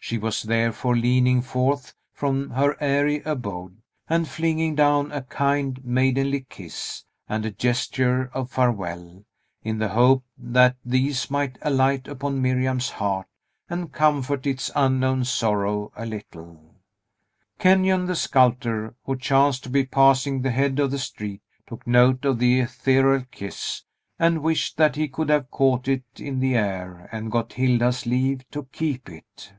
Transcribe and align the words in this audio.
She 0.00 0.16
was, 0.16 0.40
therefore, 0.44 0.96
leaning 0.96 1.42
forth 1.42 1.92
from 2.14 2.48
her 2.50 2.78
airy 2.82 3.20
abode, 3.26 3.82
and 4.08 4.26
flinging 4.26 4.74
down 4.74 5.12
a 5.12 5.20
kind, 5.20 5.84
maidenly 5.84 6.46
kiss, 6.48 7.04
and 7.28 7.44
a 7.44 7.50
gesture 7.50 8.30
of 8.32 8.50
farewell, 8.50 9.22
in 9.62 9.76
the 9.76 9.90
hope 9.90 10.24
that 10.38 10.76
these 10.82 11.30
might 11.30 11.58
alight 11.60 12.08
upon 12.08 12.40
Miriam's 12.40 12.88
heart, 12.88 13.26
and 13.68 13.92
comfort 13.92 14.46
its 14.46 14.70
unknown 14.74 15.24
sorrow 15.26 15.92
a 15.94 16.06
little. 16.06 16.76
Kenyon 17.58 18.06
the 18.06 18.16
sculptor, 18.16 18.94
who 19.04 19.14
chanced 19.14 19.64
to 19.64 19.68
be 19.68 19.84
passing 19.84 20.40
the 20.40 20.50
head 20.52 20.78
of 20.78 20.90
the 20.90 20.98
street, 20.98 21.42
took 21.66 21.86
note 21.86 22.24
of 22.24 22.38
that 22.38 22.46
ethereal 22.46 23.26
kiss, 23.30 23.84
and 24.18 24.42
wished 24.42 24.78
that 24.78 24.96
he 24.96 25.06
could 25.06 25.28
have 25.28 25.50
caught 25.50 25.86
it 25.86 26.04
in 26.16 26.40
the 26.40 26.54
air 26.54 27.10
and 27.12 27.30
got 27.30 27.52
Hilda's 27.52 28.06
leave 28.06 28.48
to 28.52 28.62
keep 28.72 29.10
it. 29.10 29.52